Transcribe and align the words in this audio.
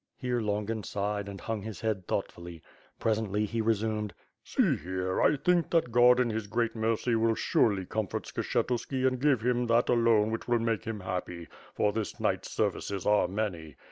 Here, 0.17 0.41
Longin 0.41 0.81
sighed 0.81 1.29
and 1.29 1.39
hung 1.39 1.61
his 1.61 1.81
head 1.81 2.07
thoughtfully. 2.07 2.63
Presently, 2.97 3.45
he 3.45 3.61
resumed: 3.61 4.15
"See 4.43 4.75
here, 4.75 5.21
I 5.21 5.35
think 5.37 5.69
that 5.69 5.91
God 5.91 6.19
in 6.19 6.31
His 6.31 6.47
great 6.47 6.75
mercy 6.75 7.13
will 7.13 7.35
surely 7.35 7.85
comfort 7.85 8.23
Skshetuski 8.25 9.05
and 9.05 9.21
give 9.21 9.41
him 9.41 9.67
that 9.67 9.89
alone 9.89 10.31
which 10.31 10.47
will 10.47 10.57
make 10.57 10.85
him 10.85 11.01
happy; 11.01 11.47
for 11.75 11.91
this 11.93 12.19
knight's 12.19 12.49
services 12.49 13.05
are 13.05 13.27
many. 13.27 13.75